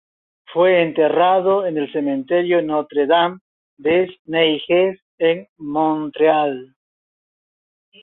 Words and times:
Fue 0.51 0.81
enterrado 0.81 1.63
en 1.67 1.77
el 1.77 1.91
Cementerio 1.91 2.59
Notre-Dame-des-Neiges 2.63 4.99
en 5.19 5.47
Montreal. 5.59 6.75